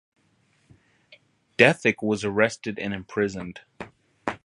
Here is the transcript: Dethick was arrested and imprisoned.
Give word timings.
Dethick 1.59 2.01
was 2.01 2.25
arrested 2.25 2.79
and 2.79 2.91
imprisoned. 2.91 3.61